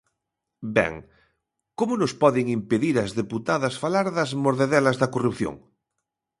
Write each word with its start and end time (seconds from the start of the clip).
Ben, 0.77 0.93
¿como 1.77 1.93
nos 2.01 2.13
poden 2.23 2.45
impedir 2.57 2.95
ás 3.03 3.11
deputadas 3.21 3.75
falar 3.83 4.07
das 4.17 4.31
mordedelas 4.43 4.99
da 5.01 5.11
corrupción? 5.15 5.55